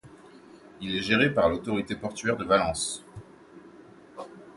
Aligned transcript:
Il 0.81 0.95
est 0.95 1.03
géré 1.03 1.31
par 1.31 1.47
l'autorité 1.47 1.95
portuaire 1.95 2.35
de 2.35 2.43
Valence. 2.43 3.03